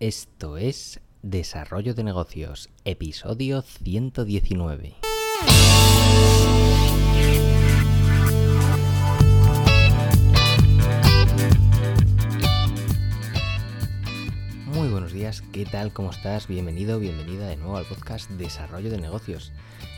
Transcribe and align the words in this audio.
Esto 0.00 0.58
es 0.58 1.00
Desarrollo 1.22 1.92
de 1.92 2.04
Negocios, 2.04 2.70
episodio 2.84 3.62
119. 3.62 4.94
¿Qué 15.52 15.64
tal? 15.64 15.92
¿Cómo 15.92 16.10
estás? 16.10 16.46
Bienvenido, 16.46 17.00
bienvenida 17.00 17.48
de 17.48 17.56
nuevo 17.56 17.76
al 17.76 17.84
podcast 17.86 18.30
Desarrollo 18.30 18.88
de 18.88 19.00
Negocios, 19.00 19.50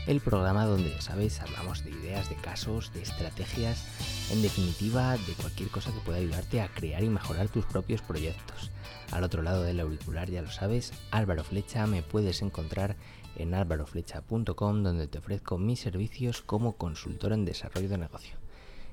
el 0.07 0.19
programa 0.19 0.65
donde, 0.65 0.89
ya 0.89 0.99
sabes, 0.99 1.39
hablamos 1.41 1.83
de 1.83 1.91
ideas, 1.91 2.27
de 2.27 2.35
casos, 2.37 2.91
de 2.91 3.03
estrategias, 3.03 3.85
en 4.31 4.41
definitiva, 4.41 5.15
de 5.17 5.33
cualquier 5.33 5.69
cosa 5.69 5.93
que 5.93 5.99
pueda 5.99 6.17
ayudarte 6.17 6.59
a 6.59 6.69
crear 6.69 7.03
y 7.03 7.09
mejorar 7.09 7.49
tus 7.49 7.65
propios 7.65 8.01
proyectos. 8.01 8.71
Al 9.11 9.23
otro 9.23 9.43
lado 9.43 9.61
del 9.61 9.79
auricular, 9.79 10.27
ya 10.27 10.41
lo 10.41 10.49
sabes, 10.49 10.91
Álvaro 11.11 11.43
Flecha, 11.43 11.85
me 11.85 12.01
puedes 12.01 12.41
encontrar 12.41 12.95
en 13.35 13.53
álvaroflecha.com 13.53 14.81
donde 14.81 15.05
te 15.05 15.19
ofrezco 15.19 15.59
mis 15.59 15.81
servicios 15.81 16.41
como 16.41 16.77
consultor 16.77 17.33
en 17.33 17.45
desarrollo 17.45 17.89
de 17.89 17.99
negocio. 17.99 18.37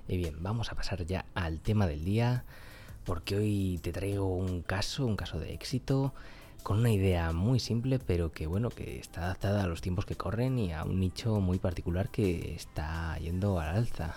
Y 0.06 0.18
bien, 0.18 0.42
vamos 0.42 0.70
a 0.70 0.74
pasar 0.74 1.06
ya 1.06 1.24
al 1.34 1.60
tema 1.60 1.86
del 1.86 2.04
día 2.04 2.44
porque 3.08 3.36
hoy 3.36 3.80
te 3.82 3.90
traigo 3.90 4.26
un 4.26 4.60
caso, 4.60 5.06
un 5.06 5.16
caso 5.16 5.40
de 5.40 5.54
éxito 5.54 6.12
con 6.62 6.80
una 6.80 6.92
idea 6.92 7.32
muy 7.32 7.58
simple 7.58 7.98
pero 7.98 8.32
que 8.32 8.46
bueno, 8.46 8.68
que 8.68 8.98
está 8.98 9.24
adaptada 9.24 9.64
a 9.64 9.66
los 9.66 9.80
tiempos 9.80 10.04
que 10.04 10.14
corren 10.14 10.58
y 10.58 10.74
a 10.74 10.84
un 10.84 11.00
nicho 11.00 11.40
muy 11.40 11.58
particular 11.58 12.10
que 12.10 12.54
está 12.54 13.16
yendo 13.16 13.60
al 13.60 13.70
alza. 13.70 14.14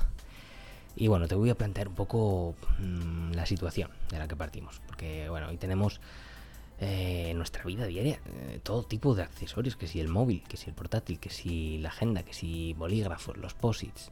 Y 0.98 1.08
bueno, 1.08 1.30
te 1.30 1.35
voy 1.35 1.49
a 1.49 1.55
plantear 1.55 1.88
un 1.88 1.96
poco 1.96 2.54
mmm, 2.80 3.32
la 3.32 3.46
situación 3.46 3.91
de 4.09 4.20
la 4.20 4.27
que 4.27 4.35
partimos. 4.35 4.82
Porque 4.85 5.30
bueno, 5.30 5.48
hoy 5.48 5.55
tenemos 5.55 6.02
eh, 6.82 7.27
en 7.30 7.38
nuestra 7.38 7.63
vida 7.63 7.85
diaria 7.85 8.20
eh, 8.26 8.60
todo 8.62 8.84
tipo 8.84 9.16
de 9.16 9.23
accesorios. 9.23 9.77
Que 9.77 9.87
si 9.87 10.02
el 10.02 10.10
móvil, 10.10 10.43
que 10.49 10.58
si 10.58 10.70
el 10.70 10.76
portátil, 10.76 11.18
que 11.18 11.30
si 11.30 11.77
la 11.77 11.90
agenda, 11.90 12.24
que 12.24 12.34
si 12.34 12.74
bolígrafos, 12.74 13.37
los 13.37 13.54
posits. 13.54 14.10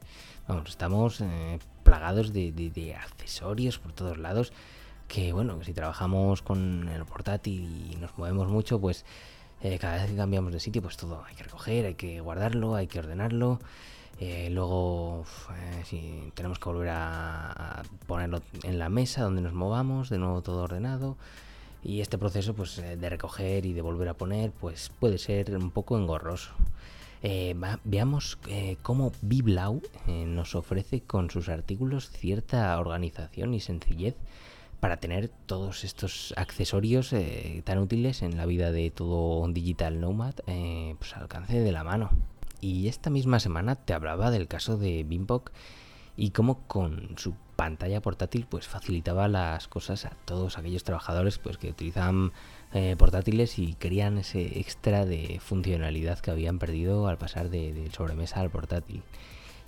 Vamos, 0.48 0.70
estamos 0.70 1.20
eh, 1.20 1.58
plagados 1.82 2.32
de, 2.32 2.96
accesorios 2.96 3.78
por 3.78 3.92
todos 3.92 4.16
lados. 4.16 4.52
Que 5.10 5.32
bueno, 5.32 5.58
si 5.64 5.72
trabajamos 5.74 6.40
con 6.40 6.88
el 6.88 7.04
portátil 7.04 7.90
y 7.92 7.96
nos 7.96 8.16
movemos 8.16 8.46
mucho, 8.46 8.80
pues 8.80 9.04
cada 9.80 9.96
vez 9.96 10.06
que 10.06 10.16
cambiamos 10.16 10.52
de 10.52 10.60
sitio, 10.60 10.82
pues 10.82 10.96
todo 10.96 11.24
hay 11.26 11.34
que 11.34 11.42
recoger, 11.42 11.84
hay 11.84 11.94
que 11.94 12.20
guardarlo, 12.20 12.76
hay 12.76 12.86
que 12.86 13.00
ordenarlo. 13.00 13.58
Eh, 14.20 14.50
luego, 14.52 15.24
eh, 15.50 15.82
si 15.84 16.30
tenemos 16.34 16.60
que 16.60 16.68
volver 16.68 16.90
a, 16.92 17.82
ponerlo 18.06 18.40
en 18.62 18.78
la 18.78 18.88
mesa 18.88 19.22
donde 19.22 19.42
nos 19.42 19.52
movamos, 19.52 20.10
de 20.10 20.18
nuevo 20.18 20.42
todo 20.42 20.62
ordenado. 20.62 21.16
Y 21.82 22.02
este 22.02 22.16
proceso 22.16 22.54
pues, 22.54 22.78
eh, 22.78 22.96
de 22.96 23.10
recoger 23.10 23.66
y 23.66 23.72
de 23.72 23.82
volver 23.82 24.10
a 24.10 24.14
poner 24.14 24.52
pues, 24.52 24.92
puede 25.00 25.18
ser 25.18 25.56
un 25.56 25.72
poco 25.72 25.98
engorroso. 25.98 26.52
Veamos 27.84 28.38
cómo 28.80 29.12
Biblau 29.20 29.82
nos 30.06 30.54
ofrece 30.54 31.02
con 31.02 31.28
sus 31.28 31.50
artículos 31.50 32.08
cierta 32.08 32.78
organización 32.80 33.52
y 33.52 33.60
sencillez 33.60 34.16
para 34.80 34.96
tener 34.96 35.28
todos 35.46 35.84
estos 35.84 36.34
accesorios 36.36 37.14
tan 37.64 37.78
útiles 37.78 38.22
en 38.22 38.36
la 38.36 38.46
vida 38.46 38.72
de 38.72 38.90
todo 38.90 39.46
digital 39.48 40.00
nomad 40.00 40.34
pues, 40.98 41.14
al 41.14 41.22
alcance 41.22 41.60
de 41.60 41.72
la 41.72 41.84
mano. 41.84 42.10
Y 42.60 42.88
esta 42.88 43.10
misma 43.10 43.40
semana 43.40 43.76
te 43.76 43.94
hablaba 43.94 44.30
del 44.30 44.48
caso 44.48 44.76
de 44.76 45.04
Bimbok 45.04 45.52
y 46.16 46.30
cómo 46.30 46.66
con 46.66 47.14
su 47.16 47.34
pantalla 47.56 48.00
portátil 48.00 48.46
pues 48.48 48.66
facilitaba 48.66 49.28
las 49.28 49.68
cosas 49.68 50.04
a 50.04 50.16
todos 50.24 50.58
aquellos 50.58 50.84
trabajadores 50.84 51.38
pues 51.38 51.58
que 51.58 51.70
utilizaban 51.70 52.32
eh, 52.72 52.96
portátiles 52.98 53.58
y 53.58 53.74
querían 53.74 54.18
ese 54.18 54.60
extra 54.60 55.04
de 55.04 55.38
funcionalidad 55.40 56.18
que 56.18 56.30
habían 56.30 56.58
perdido 56.58 57.06
al 57.06 57.18
pasar 57.18 57.50
de, 57.50 57.72
de 57.72 57.90
sobremesa 57.90 58.40
al 58.40 58.50
portátil. 58.50 59.02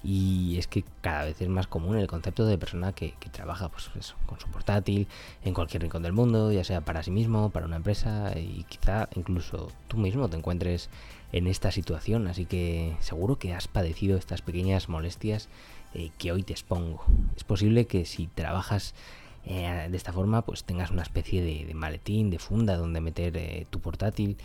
Y 0.05 0.57
es 0.59 0.67
que 0.67 0.85
cada 1.01 1.25
vez 1.25 1.41
es 1.41 1.49
más 1.49 1.67
común 1.67 1.97
el 1.97 2.09
concepto 2.09 2.45
de 2.45 2.59
persona 2.59 2.93
que, 2.93 3.15
trabaja 3.31 3.69
pues 3.69 3.91
con 4.27 4.41
su 4.41 4.49
portátil 4.49 5.07
en 5.45 5.55
cualquier 5.55 5.83
rincón 5.83 6.03
del 6.03 6.13
mundo, 6.13 6.53
ya 6.53 6.65
sea 6.65 6.81
para 6.81 7.03
sí 7.03 7.11
mismo, 7.11 7.51
para 7.51 7.67
una 7.67 7.77
empresa 7.77 8.33
y 8.37 8.65
quizá 8.69 9.09
incluso 9.15 9.71
tú 9.89 9.97
mismo 9.97 10.29
te 10.29 10.37
encuentres 10.37 10.91
en 11.33 11.47
esta 11.47 11.71
situación. 11.71 12.27
Así 12.27 12.47
que 12.47 12.97
seguro 13.01 13.39
que 13.39 13.55
has 13.55 13.69
padecido 13.69 14.19
estas 14.19 14.43
pequeñas 14.43 14.89
molestias 14.89 15.49
eh, 15.95 16.11
que 16.19 16.33
hoy 16.33 16.43
te 16.43 16.53
expongo. 16.53 17.05
Es 17.37 17.45
posible 17.45 17.87
que 17.87 18.05
si 18.05 18.27
trabajas 18.27 18.95
eh, 19.45 19.89
de 19.91 19.97
esta 19.97 20.13
forma 20.13 20.43
pues 20.43 20.65
tengas 20.65 20.91
una 20.91 21.03
especie 21.03 21.43
de, 21.43 21.65
de 21.65 21.75
maletín, 21.75 22.31
de 22.31 22.39
funda 22.39 22.77
donde 22.77 23.01
meter 23.01 23.37
eh, 23.37 23.67
tu 23.71 23.81
portátil 23.81 24.37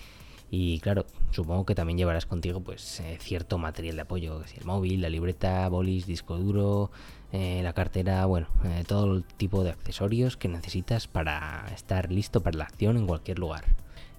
y 0.50 0.80
claro, 0.80 1.06
supongo 1.32 1.66
que 1.66 1.76
también 1.76 1.98
llevarás 1.98 2.26
contigo 2.26 2.62
pues 2.62 3.02
eh, 3.02 3.18
cierto 3.20 3.58
material 3.58 3.96
de 3.98 4.02
apoyo, 4.04 4.42
el 4.58 4.66
móvil, 4.66 5.02
la 5.02 5.10
libreta, 5.10 5.68
bolis, 5.68 6.06
disco 6.06 6.38
duro, 6.38 6.90
eh, 7.34 7.60
la 7.64 7.74
cartera, 7.74 8.26
bueno, 8.26 8.48
eh, 8.64 8.86
todo 8.88 9.14
el 9.14 9.24
tipo 9.24 9.64
de 9.64 9.72
accesorios 9.72 10.38
que 10.38 10.48
necesitas 10.48 11.08
para 11.08 11.66
estar 11.76 12.12
listo 12.12 12.42
para 12.42 12.58
la 12.58 12.64
acción 12.64 12.96
en 12.96 13.08
cualquier 13.08 13.40
lugar. 13.40 13.66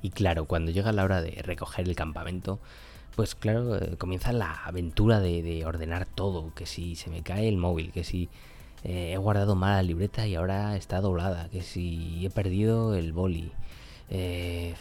Y 0.03 0.11
claro, 0.11 0.44
cuando 0.44 0.71
llega 0.71 0.93
la 0.93 1.05
hora 1.05 1.22
de 1.22 1.31
recoger 1.43 1.88
el 1.88 1.97
campamento, 1.97 2.61
pues 3.17 3.34
claro, 3.34 3.81
comienza 3.97 4.33
la 4.33 4.53
aventura 4.65 5.21
de, 5.21 5.43
de, 5.43 5.65
ordenar 5.65 6.06
todo, 6.06 6.55
que 6.55 6.67
si 6.67 6.94
se 6.94 7.11
me 7.11 7.22
cae 7.22 7.49
el 7.49 7.56
móvil, 7.56 7.91
que 7.91 8.05
si 8.05 8.28
he 8.84 9.17
guardado 9.17 9.56
mal 9.56 9.77
la 9.77 9.83
libreta 9.83 10.27
y 10.28 10.37
ahora 10.37 10.77
está 10.77 11.00
doblada, 11.00 11.49
que 11.49 11.62
si 11.62 12.25
he 12.27 12.31
perdido 12.31 12.94
el 12.94 13.12
boli. 13.12 13.50
Eh, 14.10 14.74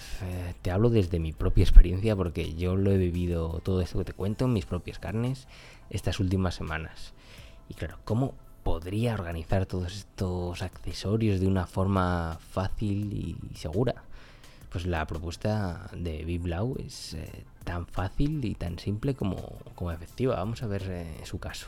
te 0.61 0.71
hablo 0.71 0.89
desde 0.89 1.19
mi 1.19 1.33
propia 1.33 1.63
experiencia 1.63 2.15
porque 2.15 2.55
yo 2.55 2.75
lo 2.75 2.91
he 2.91 2.97
vivido 2.97 3.59
todo 3.63 3.81
esto 3.81 3.97
que 3.99 4.05
te 4.05 4.13
cuento 4.13 4.45
en 4.45 4.53
mis 4.53 4.65
propias 4.65 4.99
carnes 4.99 5.47
estas 5.89 6.19
últimas 6.19 6.55
semanas. 6.55 7.13
Y 7.69 7.73
claro, 7.73 7.97
¿cómo 8.05 8.33
podría 8.63 9.13
organizar 9.13 9.65
todos 9.65 9.95
estos 9.95 10.61
accesorios 10.61 11.39
de 11.39 11.47
una 11.47 11.67
forma 11.67 12.39
fácil 12.51 13.13
y 13.51 13.55
segura? 13.55 14.03
Pues 14.71 14.85
la 14.85 15.05
propuesta 15.07 15.89
de 15.93 16.23
Biblau 16.23 16.75
es 16.79 17.13
eh, 17.13 17.45
tan 17.63 17.85
fácil 17.87 18.43
y 18.45 18.55
tan 18.55 18.79
simple 18.79 19.15
como, 19.15 19.37
como 19.75 19.91
efectiva. 19.91 20.35
Vamos 20.35 20.63
a 20.63 20.67
ver 20.67 20.83
eh, 20.89 21.21
su 21.23 21.39
caso. 21.39 21.67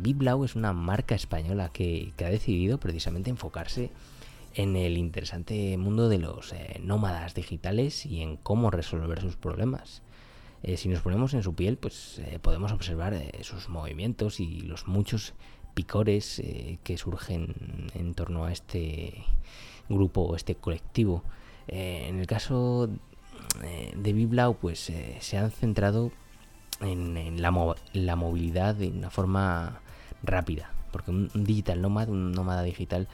Biblau 0.00 0.44
es 0.44 0.56
una 0.56 0.74
marca 0.74 1.14
española 1.14 1.70
que, 1.72 2.12
ha 2.18 2.24
decidido 2.24 2.78
precisamente 2.78 3.30
enfocarse 3.30 3.84
en 3.84 3.90
el 4.54 4.98
interesante 4.98 5.76
mundo 5.78 6.08
de 6.08 6.18
los 6.18 6.52
eh, 6.52 6.80
nómadas 6.82 7.34
digitales 7.34 8.04
y 8.06 8.22
en 8.22 8.36
cómo 8.36 8.70
resolver 8.70 9.20
sus 9.20 9.36
problemas. 9.36 10.02
Eh, 10.62 10.76
si 10.76 10.88
nos 10.88 11.00
ponemos 11.00 11.32
en 11.34 11.42
su 11.42 11.54
piel, 11.54 11.76
pues 11.78 12.18
eh, 12.18 12.38
podemos 12.40 12.72
observar 12.72 13.16
sus 13.42 13.68
movimientos 13.68 14.40
y 14.40 14.60
los 14.60 14.86
muchos 14.86 15.34
picores 15.74 16.42
que 16.82 16.98
surgen 16.98 17.54
en 17.94 18.14
torno 18.14 18.44
a 18.44 18.52
este 18.52 19.24
grupo 19.88 20.22
o 20.22 20.36
este 20.36 20.56
colectivo. 20.56 21.22
en 21.68 22.18
el 22.18 22.26
caso 22.26 22.90
de 23.96 24.12
Biblau, 24.12 24.56
pues 24.58 24.92
se 25.20 25.38
han 25.38 25.50
centrado 25.52 26.10
en, 26.80 27.16
en 27.16 27.40
la, 27.40 27.52
mo 27.52 27.76
la, 27.92 28.16
movilidad 28.16 28.74
de 28.74 28.88
una 28.88 29.10
forma 29.10 29.80
rápida, 30.24 30.72
porque 30.90 31.12
un 31.12 31.30
digital 31.34 31.80
nómada, 31.80 32.10
un 32.10 32.32
nómada 32.32 32.62
digital, 32.62 33.08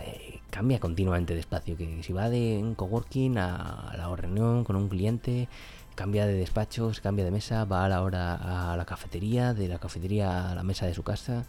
eh, 0.00 0.40
cambia 0.50 0.78
continuamente 0.80 1.34
de 1.34 1.40
espacio. 1.40 1.76
Que 1.76 2.02
si 2.02 2.12
va 2.12 2.28
de 2.28 2.58
un 2.62 2.74
coworking 2.74 3.38
a, 3.38 3.94
la 3.96 4.14
reunión 4.16 4.64
con 4.64 4.76
un 4.76 4.88
cliente, 4.88 5.48
cambia 5.94 6.26
de 6.26 6.34
despacho, 6.34 6.92
se 6.94 7.00
cambia 7.00 7.24
de 7.24 7.30
mesa, 7.30 7.64
va 7.64 7.84
a 7.84 7.88
la 7.88 8.02
hora 8.02 8.72
a 8.72 8.76
la 8.76 8.84
cafetería, 8.84 9.54
de 9.54 9.68
la 9.68 9.78
cafetería 9.78 10.50
a 10.50 10.54
la 10.54 10.62
mesa 10.62 10.86
de 10.86 10.94
su 10.94 11.02
casa. 11.02 11.44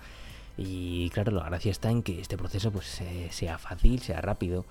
Y 0.58 1.10
claro, 1.12 1.32
la 1.32 1.46
gracia 1.46 1.72
está 1.72 1.90
en 1.90 2.04
que 2.04 2.22
este 2.22 2.38
proceso 2.38 2.72
pues 2.72 3.02
sea 3.32 3.58
fácil, 3.58 4.02
sea 4.02 4.22
rápido, 4.22 4.66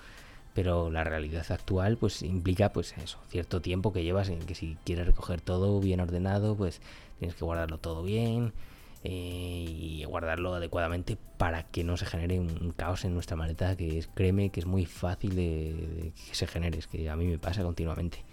pero 0.54 0.90
la 0.90 1.04
realidad 1.04 1.44
actual 1.50 1.96
pues 1.96 2.22
implica 2.22 2.72
pues 2.72 2.94
eso, 2.98 3.18
cierto 3.28 3.60
tiempo 3.60 3.92
que 3.92 4.04
llevas 4.04 4.28
en 4.28 4.40
que 4.40 4.54
si 4.54 4.76
quieres 4.84 5.06
recoger 5.06 5.40
todo 5.40 5.80
bien 5.80 6.00
ordenado, 6.00 6.56
pues 6.56 6.80
tienes 7.18 7.34
que 7.36 7.44
guardarlo 7.44 7.78
todo 7.78 8.02
bien, 8.02 8.52
eh, 9.04 9.66
y 9.68 10.04
guardarlo 10.04 10.54
adecuadamente 10.54 11.16
para 11.36 11.64
que 11.64 11.82
no 11.82 11.96
se 11.96 12.06
genere 12.06 12.38
un 12.38 12.72
caos 12.76 13.04
en 13.04 13.14
nuestra 13.14 13.36
maleta 13.36 13.76
que 13.76 13.98
es, 13.98 14.08
créeme 14.14 14.50
que 14.50 14.60
es 14.60 14.66
muy 14.66 14.86
fácil 14.86 15.34
de, 15.34 16.12
que 16.28 16.34
se 16.34 16.46
genere, 16.46 16.78
es 16.78 16.86
que 16.86 17.10
a 17.10 17.16
mí 17.16 17.26
me 17.26 17.38
pasa 17.38 17.62
continuamente. 17.62 18.24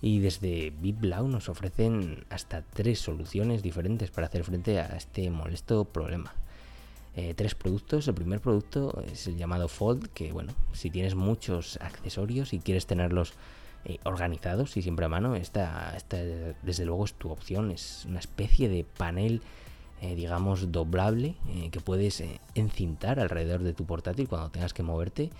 Y 0.00 0.20
desde 0.20 0.70
BitBlau 0.70 1.28
nos 1.28 1.48
ofrecen 1.48 2.24
hasta 2.30 2.62
tres 2.62 3.00
soluciones 3.00 3.62
diferentes 3.62 4.10
para 4.10 4.28
hacer 4.28 4.44
frente 4.44 4.78
a 4.78 4.96
este 4.96 5.28
molesto 5.28 5.84
problema. 5.84 6.32
Eh, 7.16 7.34
tres 7.34 7.56
productos. 7.56 8.06
El 8.06 8.14
primer 8.14 8.40
producto 8.40 9.02
es 9.12 9.26
el 9.26 9.36
llamado 9.36 9.66
Fold, 9.66 10.08
que 10.14 10.32
bueno, 10.32 10.52
si 10.72 10.88
tienes 10.88 11.16
muchos 11.16 11.76
accesorios 11.82 12.52
y 12.52 12.60
quieres 12.60 12.86
tenerlos 12.86 13.32
eh, 13.84 13.98
organizados 14.04 14.76
y 14.76 14.82
siempre 14.82 15.06
a 15.06 15.08
mano, 15.08 15.34
esta, 15.34 15.96
esta 15.96 16.16
desde 16.16 16.84
luego 16.84 17.04
es 17.04 17.14
tu 17.14 17.30
opción. 17.30 17.72
Es 17.72 18.04
una 18.08 18.20
especie 18.20 18.68
de 18.68 18.84
panel 18.84 19.42
eh, 20.00 20.14
digamos, 20.14 20.70
doblable 20.72 21.34
eh, 21.48 21.70
que 21.70 21.80
puedes 21.80 22.20
eh, 22.20 22.40
encintar 22.54 23.20
alrededor 23.20 23.62
de 23.62 23.74
tu 23.74 23.84
portátil 23.84 24.28
cuando 24.28 24.50
tengas 24.50 24.72
que 24.72 24.82
moverte 24.82 25.30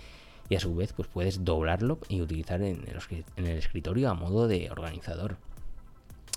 y 0.49 0.55
a 0.55 0.59
su 0.59 0.75
vez 0.75 0.93
pues 0.93 1.07
puedes 1.07 1.45
doblarlo 1.45 1.99
y 2.09 2.21
utilizar 2.21 2.61
en 2.61 2.85
el, 3.37 3.45
escritorio 3.47 4.09
a 4.09 4.13
modo 4.13 4.47
de 4.47 4.69
organizador. 4.71 5.37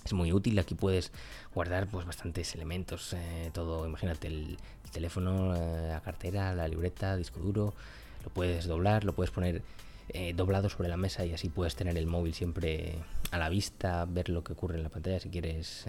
Es 0.04 0.12
muy 0.12 0.32
útil, 0.32 0.58
aquí 0.58 0.74
puedes 0.74 1.12
guardar 1.54 1.86
pues 1.86 2.04
bastantes 2.04 2.54
elementos, 2.54 3.14
todo, 3.52 3.86
imagínate 3.86 4.26
el, 4.26 4.58
teléfono, 4.92 5.56
eh, 5.56 5.88
la 5.88 6.00
cartera, 6.00 6.54
la 6.54 6.68
libreta, 6.68 7.16
disco 7.16 7.40
duro, 7.40 7.74
lo 8.22 8.30
puedes 8.30 8.66
doblar, 8.66 9.04
lo 9.04 9.14
puedes 9.14 9.30
poner 9.30 9.62
eh, 10.08 10.32
doblado 10.34 10.68
sobre 10.68 10.88
la 10.88 10.96
mesa 10.96 11.24
y 11.24 11.32
así 11.32 11.48
puedes 11.48 11.74
tener 11.74 11.96
el 11.96 12.06
móvil 12.06 12.34
siempre 12.34 12.96
a 13.30 13.38
la 13.38 13.48
vista, 13.48 14.04
ver 14.04 14.28
lo 14.28 14.44
que 14.44 14.52
ocurre 14.52 14.76
en 14.76 14.82
la 14.82 14.88
pantalla 14.88 15.20
si 15.20 15.30
quieres 15.30 15.86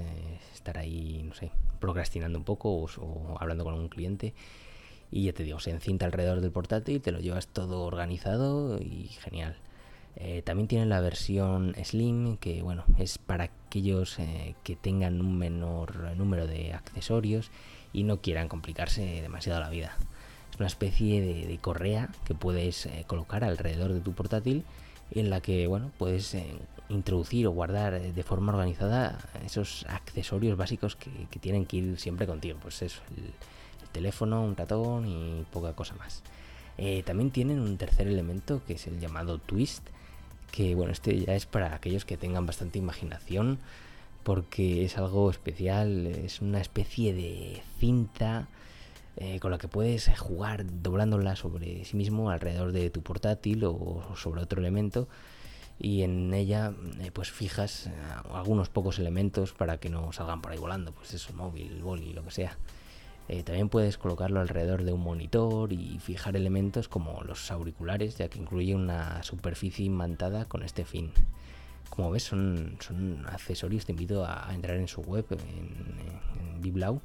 estar 0.54 0.78
ahí, 0.78 1.24
no 1.24 1.34
sé, 1.34 1.52
procrastinando 1.80 2.38
un 2.38 2.46
poco 2.46 2.70
o, 2.72 3.38
hablando 3.40 3.64
con 3.64 3.74
un 3.74 3.90
cliente. 3.90 4.34
Y 5.12 5.26
ya 5.26 5.34
te 5.34 5.44
digo, 5.44 5.60
se 5.60 5.70
encinta 5.70 6.06
alrededor 6.06 6.42
del 6.42 6.52
portátil, 6.52 7.02
te 7.02 7.12
lo 7.12 7.20
llevas 7.20 7.48
todo 7.48 7.84
organizado 7.84 8.80
y 8.80 9.10
genial. 9.22 9.58
Eh, 10.16 10.44
también 10.44 10.68
tiene 10.68 10.86
la 10.86 11.02
versión 11.02 11.76
Slim, 11.84 12.38
que 12.38 12.62
bueno, 12.62 12.84
es 13.00 13.18
para 13.18 13.46
aquellos 13.46 14.20
eh, 14.20 14.56
que 14.64 14.76
tengan 14.76 15.22
un 15.22 15.38
menor 15.38 16.16
número 16.16 16.46
de 16.46 16.74
accesorios 16.74 17.52
y 17.94 18.04
no 18.04 18.22
quieran 18.22 18.48
complicarse 18.48 19.22
demasiado 19.22 19.60
la 19.60 19.70
vida. 19.70 19.98
Es 20.54 20.60
una 20.60 20.68
especie 20.68 21.20
de, 21.48 21.58
correa 21.58 22.10
que 22.26 22.36
puedes 22.36 22.86
eh, 22.86 23.06
colocar 23.08 23.44
alrededor 23.44 23.92
de 23.92 24.02
tu 24.02 24.14
portátil 24.14 24.64
en 25.10 25.32
la 25.32 25.42
que 25.42 25.66
bueno, 25.66 25.90
puedes 25.98 26.38
introducir 26.90 27.48
o 27.48 27.52
guardar 27.52 28.00
de 28.00 28.24
forma 28.24 28.54
organizada 28.54 29.18
esos 29.44 29.84
accesorios 29.90 30.56
básicos 30.56 30.96
que, 30.96 31.10
tienen 31.40 31.66
que 31.66 31.78
ir 31.78 32.00
siempre 32.00 32.28
contigo. 32.28 32.60
Pues 32.62 32.84
eso, 32.84 33.02
el, 33.18 33.34
teléfono, 33.92 34.44
un 34.44 34.56
ratón 34.56 35.08
y 35.08 35.44
poca 35.52 35.74
cosa 35.74 35.96
más. 35.96 36.22
también 37.04 37.32
tienen 37.32 37.60
un 37.60 37.78
tercer 37.78 38.08
elemento 38.08 38.62
que 38.68 38.74
es 38.74 38.86
el 38.86 39.00
llamado 39.00 39.40
twist, 39.40 39.88
que 40.52 40.76
bueno, 40.76 40.92
este 40.92 41.20
ya 41.20 41.34
es 41.34 41.48
para 41.48 41.74
aquellos 41.74 42.06
que 42.06 42.16
tengan 42.16 42.46
bastante 42.46 42.78
imaginación, 42.78 43.58
porque 44.22 44.86
es 44.86 45.00
algo 45.00 45.32
especial, 45.32 46.06
es 46.06 46.42
una 46.42 46.62
especie 46.62 47.12
de 47.14 47.64
cinta 47.80 48.48
eh, 49.18 49.40
con 49.40 49.52
la 49.52 49.58
que 49.58 49.68
puedes 49.68 50.10
jugar 50.18 50.66
doblándola 50.82 51.36
sobre 51.36 51.86
sí 51.86 51.96
mismo 51.96 52.30
alrededor 52.30 52.72
de 52.72 52.90
tu 52.90 53.02
portátil 53.02 53.64
o 53.66 54.16
sobre 54.16 54.42
otro 54.42 54.60
elemento 54.60 55.08
y 55.80 56.04
en 56.04 56.34
ella 56.34 56.74
eh, 57.02 57.12
pues 57.12 57.32
fijas 57.32 57.88
eh, 57.88 57.92
algunos 58.34 58.70
pocos 58.70 59.00
elementos 59.00 59.54
para 59.54 59.78
que 59.78 59.90
no 59.90 60.12
salgan 60.12 60.42
por 60.42 60.52
ahí 60.52 60.58
volando, 60.58 60.92
pues 60.92 61.14
eso, 61.14 61.34
móvil, 61.34 61.82
boli, 61.82 62.14
lo 62.14 62.24
que 62.24 62.32
sea. 62.32 62.58
Eh, 63.30 63.44
también 63.44 63.70
puedes 63.70 63.98
colocarlo 63.98 64.42
alrededor 64.42 64.84
de 64.84 64.92
un 64.92 65.02
monitor 65.02 65.72
y 65.72 65.98
fijar 66.00 66.36
elementos 66.36 66.88
como 66.90 67.22
los 67.24 67.52
auriculares, 67.52 68.18
ya 68.18 68.28
que 68.28 68.38
incluye 68.38 68.76
una 68.76 69.24
superficie 69.24 69.86
imantada 69.86 70.46
con 70.46 70.64
este 70.64 70.86
fin. 70.86 71.12
Como 71.90 72.12
ves, 72.12 72.24
son, 72.24 72.78
son 72.80 73.26
accesorios. 73.28 73.86
Te 73.86 73.94
invito 73.94 74.26
a, 74.26 74.50
entrar 74.54 74.78
en 74.78 74.88
su 74.88 75.02
web, 75.02 75.26
en, 75.32 75.38
en 75.38 76.62
Biblau, 76.62 77.02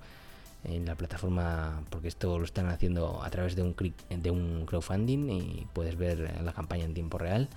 en 0.65 0.87
la 0.87 0.95
plataforma, 0.95 1.83
porque 1.91 2.09
esto 2.09 2.39
lo 2.39 2.45
están 2.45 2.69
haciendo 2.69 3.23
a 3.23 3.31
través 3.31 3.57
de 3.57 3.63
un, 3.63 3.75
de 4.09 4.31
un 4.31 4.67
crowdfunding 4.67 5.31
y 5.31 5.67
puedes 5.73 5.97
ver 5.97 6.41
la 6.43 6.53
campaña 6.53 6.85
en 6.85 6.95
tiempo 6.95 7.19
real. 7.19 7.49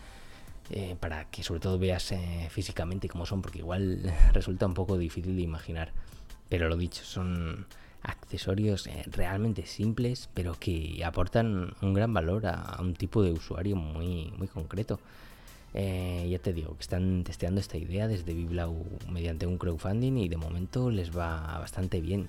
Eh, 0.74 0.96
para 0.98 1.26
que 1.26 1.44
sobre 1.44 1.60
todo 1.60 1.78
veas 1.78 2.14
eh, 2.14 2.48
físicamente 2.50 3.10
cómo 3.10 3.26
son, 3.26 3.42
porque 3.42 3.60
igual 3.60 4.02
resulta 4.34 4.66
un 4.66 4.74
poco 4.74 4.98
difícil 4.98 5.36
de 5.36 5.42
imaginar. 5.42 5.92
Pero 6.48 6.70
lo 6.70 6.78
dicho, 6.78 7.04
son 7.04 7.66
accesorios 8.04 8.88
eh, 8.88 9.04
realmente 9.08 9.66
simples, 9.66 10.30
pero 10.34 10.58
que 10.58 11.04
aportan 11.04 11.74
un 11.82 11.94
gran 11.94 12.14
valor 12.14 12.46
a, 12.48 12.78
un 12.80 12.94
tipo 12.94 13.22
de 13.22 13.34
usuario 13.34 13.76
muy, 13.76 14.32
muy 14.38 14.48
concreto. 14.48 15.00
Ya 15.74 16.40
te 16.40 16.52
digo 16.52 16.76
que 16.76 16.82
están 16.82 17.24
testeando 17.24 17.62
esta 17.62 17.78
idea 17.78 18.08
desde 18.08 18.34
Biblau 18.34 18.86
mediante 19.10 19.46
un 19.48 19.58
crowdfunding 19.58 20.18
y 20.18 20.28
de 20.28 20.36
momento 20.36 20.92
les 20.92 21.16
va 21.18 21.60
bastante 21.60 22.02
bien, 22.02 22.28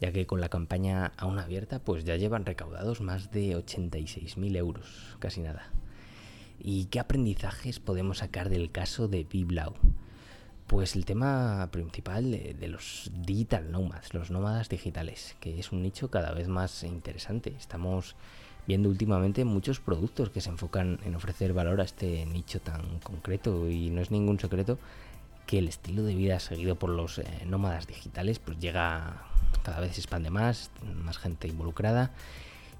ya 0.00 0.12
que 0.12 0.26
con 0.26 0.40
la 0.40 0.48
campaña 0.48 1.12
aún 1.16 1.38
abierta 1.38 1.78
pues 1.78 2.04
ya 2.04 2.16
llevan 2.16 2.46
recaudados 2.46 3.00
más 3.00 3.30
de 3.30 3.56
86.000 3.56 4.56
euros, 4.56 5.16
casi 5.18 5.42
nada. 5.42 5.70
¿Y 6.58 6.86
qué 6.86 7.00
aprendizajes 7.00 7.80
podemos 7.80 8.18
sacar 8.18 8.48
del 8.48 8.70
caso 8.70 9.08
de 9.08 9.24
Biblau? 9.24 9.74
Pues 10.66 10.94
el 10.94 11.04
tema 11.04 11.68
principal 11.72 12.30
de, 12.30 12.68
los 12.68 13.10
digital 13.12 13.72
nomads, 13.72 14.14
los 14.14 14.30
nómadas 14.30 14.68
digitales, 14.68 15.36
que 15.40 15.58
es 15.58 15.72
un 15.72 15.82
nicho 15.82 16.10
cada 16.10 16.32
vez 16.32 16.48
más 16.48 16.84
interesante. 16.84 17.54
Estamos 17.58 18.14
viendo 18.68 18.88
últimamente 18.88 19.44
muchos 19.44 19.80
productos 19.80 20.30
que 20.30 20.40
se 20.40 20.50
enfocan 20.50 21.00
en 21.04 21.16
ofrecer 21.16 21.52
valor 21.54 21.80
a 21.80 21.84
este 21.84 22.24
nicho 22.26 22.60
tan 22.60 23.00
concreto 23.00 23.68
y 23.68 23.90
no 23.90 24.00
es 24.00 24.10
ningún 24.10 24.38
secreto 24.38 24.78
que 25.46 25.58
el 25.58 25.66
estilo 25.66 26.04
de 26.04 26.14
vida 26.14 26.38
seguido 26.38 26.76
por 26.76 26.90
los 26.90 27.18
eh, 27.18 27.24
nómadas 27.46 27.88
digitales 27.88 28.38
pues 28.38 28.58
llega 28.60 29.29
cada 29.70 29.82
vez 29.82 29.94
se 29.94 30.00
expande 30.00 30.30
más, 30.30 30.72
más 31.04 31.16
gente 31.16 31.46
involucrada 31.46 32.10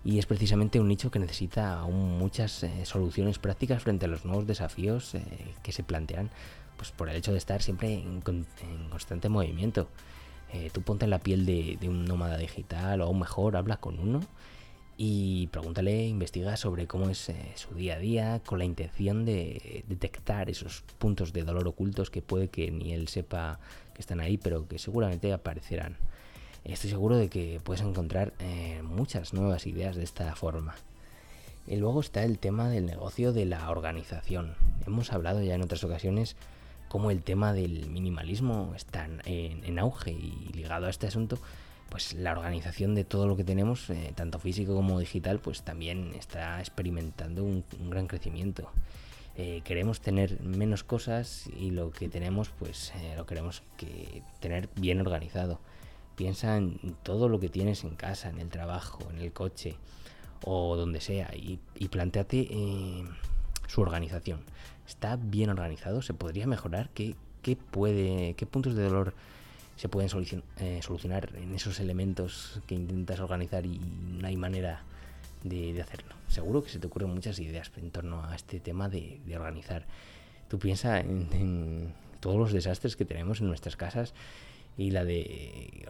y 0.04 0.18
es 0.18 0.26
precisamente 0.26 0.80
un 0.80 0.88
nicho 0.88 1.12
que 1.12 1.20
necesita 1.20 1.78
aún 1.78 2.18
muchas 2.18 2.64
eh, 2.64 2.84
soluciones 2.84 3.38
prácticas 3.38 3.82
frente 3.84 4.06
a 4.06 4.08
los 4.08 4.24
nuevos 4.24 4.44
desafíos 4.44 5.14
eh, 5.14 5.22
que 5.62 5.70
se 5.70 5.84
plantean 5.84 6.30
pues 6.76 6.90
por 6.90 7.08
el 7.08 7.16
hecho 7.16 7.30
de 7.30 7.38
estar 7.38 7.62
siempre 7.62 7.92
en, 7.92 8.22
constante 8.90 9.28
movimiento. 9.28 9.88
Eh, 10.52 10.70
tú 10.72 10.82
ponte 10.82 11.04
en 11.04 11.10
la 11.10 11.20
piel 11.20 11.46
de, 11.46 11.78
un 11.86 12.06
nómada 12.06 12.38
digital 12.38 13.02
o 13.02 13.04
aún 13.04 13.20
mejor, 13.20 13.56
habla 13.56 13.76
con 13.76 14.00
uno 14.00 14.20
y 14.96 15.46
pregúntale, 15.46 16.06
investiga 16.08 16.56
sobre 16.56 16.86
cómo 16.86 17.08
es 17.08 17.28
eh, 17.28 17.52
su 17.54 17.74
día 17.74 17.94
a 17.94 17.98
día 17.98 18.40
con 18.44 18.58
la 18.58 18.64
intención 18.64 19.24
de 19.24 19.84
detectar 19.86 20.50
esos 20.50 20.82
puntos 20.98 21.32
de 21.32 21.44
dolor 21.44 21.68
ocultos 21.68 22.10
que 22.10 22.20
puede 22.20 22.48
que 22.48 22.70
ni 22.70 22.92
él 22.92 23.06
sepa 23.08 23.60
que 23.94 24.00
están 24.00 24.20
ahí, 24.20 24.38
pero 24.38 24.66
que 24.66 24.78
seguramente 24.78 25.32
aparecerán. 25.32 25.96
Estoy 26.64 26.90
seguro 26.90 27.16
de 27.16 27.28
que 27.28 27.60
puedes 27.64 27.82
encontrar 27.82 28.32
eh, 28.38 28.82
muchas 28.82 29.32
nuevas 29.32 29.66
ideas 29.66 29.96
de 29.96 30.04
esta 30.04 30.34
forma. 30.36 30.76
Y 31.66 31.76
luego 31.76 32.00
está 32.00 32.24
el 32.24 32.38
tema 32.38 32.68
del 32.68 32.86
negocio 32.86 33.32
de 33.32 33.46
la 33.46 33.70
organización. 33.70 34.54
Hemos 34.86 35.12
hablado 35.12 35.42
ya 35.42 35.54
en 35.54 35.62
otras 35.62 35.84
ocasiones 35.84 36.36
cómo 36.88 37.10
el 37.10 37.22
tema 37.22 37.52
del 37.52 37.88
minimalismo 37.88 38.72
está 38.76 39.08
en, 39.24 39.78
auge 39.78 40.10
y 40.10 40.50
ligado 40.52 40.86
a 40.86 40.90
este 40.90 41.06
asunto, 41.06 41.38
pues 41.88 42.14
la 42.14 42.32
organización 42.32 42.94
de 42.94 43.04
todo 43.04 43.26
lo 43.26 43.36
que 43.36 43.44
tenemos, 43.44 43.88
eh, 43.90 44.12
tanto 44.14 44.38
físico 44.38 44.74
como 44.74 44.98
digital, 44.98 45.38
pues 45.38 45.62
también 45.62 46.12
está 46.18 46.58
experimentando 46.60 47.44
un, 47.44 47.64
gran 47.88 48.06
crecimiento. 48.06 48.70
Eh, 49.36 49.62
queremos 49.64 50.00
tener 50.00 50.40
menos 50.42 50.82
cosas 50.82 51.48
y 51.56 51.70
lo 51.70 51.90
que 51.92 52.08
tenemos, 52.08 52.50
pues 52.58 52.92
lo 53.16 53.24
queremos 53.24 53.62
que 53.76 54.22
tener 54.40 54.68
bien 54.74 55.00
organizado. 55.00 55.60
Piensa 56.16 56.56
en 56.56 56.78
todo 57.02 57.28
lo 57.28 57.40
que 57.40 57.48
tienes 57.48 57.84
en 57.84 57.96
casa, 57.96 58.28
en 58.28 58.38
el 58.40 58.48
trabajo, 58.48 59.00
en 59.10 59.18
el 59.18 59.32
coche 59.32 59.76
o 60.44 60.76
donde 60.76 61.00
sea 61.00 61.34
y, 61.34 61.58
y 61.78 61.88
planteate 61.88 62.48
su 63.66 63.80
organización 63.82 64.40
está 64.90 65.16
bien 65.16 65.50
organizado, 65.50 66.02
se 66.02 66.14
podría 66.14 66.46
mejorar, 66.46 66.90
qué, 66.90 67.14
puede, 67.70 68.34
qué 68.34 68.44
puntos 68.44 68.74
de 68.74 68.82
dolor 68.82 69.14
se 69.76 69.88
pueden 69.88 70.10
eh, 70.58 70.80
solucionar 70.82 71.30
en 71.36 71.54
esos 71.54 71.80
elementos 71.80 72.60
que 72.66 72.74
intentas 72.74 73.20
organizar 73.20 73.64
y 73.64 73.78
no 73.78 74.26
hay 74.26 74.36
manera 74.36 74.82
de, 75.44 75.80
hacerlo. 75.80 76.14
Seguro 76.28 76.62
que 76.62 76.70
se 76.70 76.78
te 76.78 76.86
ocurren 76.88 77.14
muchas 77.14 77.38
ideas 77.38 77.70
en 77.76 77.90
torno 77.90 78.24
a 78.24 78.34
este 78.34 78.60
tema 78.60 78.88
de, 78.88 79.20
organizar. 79.34 79.86
Tú 80.48 80.58
piensas 80.58 81.00
en, 81.04 81.94
todos 82.18 82.36
los 82.36 82.52
desastres 82.52 82.96
que 82.96 83.06
tenemos 83.06 83.40
en 83.40 83.46
nuestras 83.46 83.76
casas 83.76 84.12
y 84.80 84.90
la 84.90 85.04
de 85.04 85.88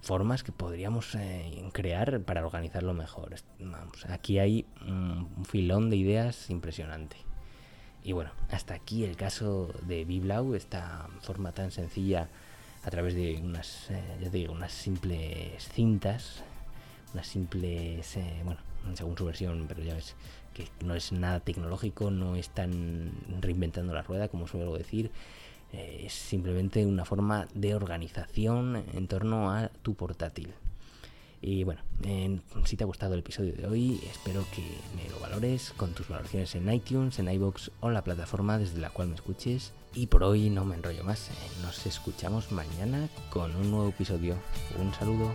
formas 0.00 0.42
que 0.42 0.50
podríamos 0.50 1.14
eh, 1.14 1.62
crear 1.72 2.22
para 2.22 2.44
organizarlo 2.44 2.94
mejor. 2.94 3.34
aquí 4.08 4.38
hay 4.38 4.64
un 4.86 5.44
filón 5.44 5.90
de 5.90 5.96
ideas 5.96 6.48
impresionante. 6.48 7.16
Y 8.02 8.12
bueno, 8.12 8.30
hasta 8.50 8.72
aquí 8.72 9.04
el 9.04 9.16
caso 9.16 9.68
de 9.82 10.06
Biblau, 10.06 10.54
esta 10.54 11.08
forma 11.20 11.52
tan 11.52 11.70
sencilla 11.70 12.28
a 12.82 12.90
través 12.90 13.14
de 13.14 13.38
unas, 13.42 13.90
eh, 13.90 14.02
ya 14.22 14.30
digo, 14.30 14.54
unas 14.54 14.72
simples 14.72 15.68
cintas, 15.74 16.42
unas 17.12 17.26
simples, 17.26 18.16
eh, 18.16 18.40
bueno, 18.42 18.60
según 18.94 19.18
su 19.18 19.26
versión, 19.26 19.66
pero 19.68 19.82
ya 19.82 19.92
ves 19.92 20.16
que 20.54 20.66
no 20.82 20.94
es 20.94 21.12
nada 21.12 21.40
tecnológico, 21.40 22.10
no 22.10 22.36
están 22.36 23.12
reinventando 23.42 23.92
la 23.92 24.00
rueda, 24.00 24.28
como 24.28 24.46
suelo 24.46 24.74
decir, 24.78 25.10
eh, 25.72 26.04
es 26.06 26.12
simplemente 26.12 26.84
una 26.84 27.04
forma 27.04 27.46
de 27.54 27.74
organización 27.74 28.84
en 28.92 29.08
torno 29.08 29.50
a 29.50 29.68
tu 29.68 29.94
portátil. 29.94 30.52
Y 31.42 31.64
bueno, 31.64 31.80
si 32.64 32.76
te 32.76 32.84
ha 32.84 32.86
gustado 32.86 33.14
el 33.14 33.20
episodio 33.20 33.54
de 33.54 33.66
hoy, 33.66 33.98
espero 34.10 34.44
que 34.54 34.62
me 34.94 35.08
lo 35.08 35.18
valores 35.20 35.72
con 35.74 35.92
tus 35.92 36.06
valoraciones 36.08 36.54
en 36.54 36.70
iTunes, 36.70 37.18
en 37.18 37.30
iBox 37.30 37.70
o 37.80 37.88
la 37.88 38.04
plataforma 38.04 38.58
desde 38.58 38.78
la 38.78 38.90
cual 38.90 39.08
me 39.08 39.14
escuches. 39.14 39.72
Y 39.94 40.06
por 40.06 40.22
hoy 40.22 40.50
no 40.50 40.66
me 40.66 40.76
enrollo 40.76 41.02
más, 41.02 41.30
eh, 41.30 41.32
nos 41.62 41.86
escuchamos 41.86 42.52
mañana 42.52 43.08
con 43.30 43.56
un 43.56 43.70
nuevo 43.70 43.88
episodio. 43.88 44.36
Un 44.78 44.92
saludo. 44.92 45.32